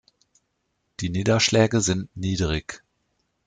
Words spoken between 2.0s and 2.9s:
niedrig.